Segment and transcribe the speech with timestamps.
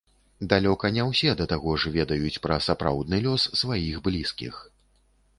[0.51, 4.55] Далёка не ўсе да таго ж ведаюць пра сапраўдны лёс сваіх блізкіх.